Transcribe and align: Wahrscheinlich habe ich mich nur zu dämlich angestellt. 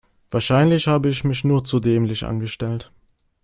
Wahrscheinlich 0.31 0.87
habe 0.87 1.09
ich 1.09 1.23
mich 1.23 1.43
nur 1.43 1.63
zu 1.63 1.79
dämlich 1.79 2.25
angestellt. 2.25 2.91